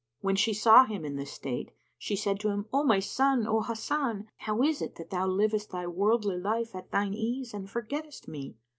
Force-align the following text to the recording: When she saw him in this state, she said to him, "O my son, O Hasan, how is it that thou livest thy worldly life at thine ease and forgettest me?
When 0.21 0.35
she 0.35 0.55
saw 0.55 0.85
him 0.85 1.05
in 1.05 1.15
this 1.15 1.31
state, 1.31 1.69
she 1.99 2.15
said 2.15 2.39
to 2.39 2.49
him, 2.49 2.65
"O 2.73 2.83
my 2.83 2.99
son, 2.99 3.45
O 3.45 3.61
Hasan, 3.61 4.27
how 4.37 4.63
is 4.63 4.81
it 4.81 4.95
that 4.95 5.11
thou 5.11 5.27
livest 5.27 5.69
thy 5.69 5.85
worldly 5.85 6.39
life 6.39 6.73
at 6.73 6.89
thine 6.89 7.13
ease 7.13 7.53
and 7.53 7.69
forgettest 7.69 8.27
me? 8.27 8.55